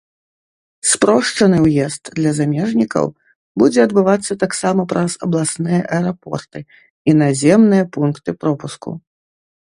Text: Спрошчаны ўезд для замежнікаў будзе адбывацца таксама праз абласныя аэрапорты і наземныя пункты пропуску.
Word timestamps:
Спрошчаны 0.91 1.57
ўезд 1.65 2.03
для 2.19 2.31
замежнікаў 2.37 3.05
будзе 3.61 3.79
адбывацца 3.87 4.33
таксама 4.43 4.81
праз 4.93 5.11
абласныя 5.27 5.81
аэрапорты 5.97 6.59
і 7.13 7.15
наземныя 7.21 7.83
пункты 7.99 8.29
пропуску. 8.45 8.89